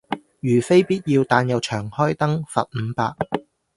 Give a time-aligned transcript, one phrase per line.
[0.39, 3.13] 如非必要但又長開燈，罰五百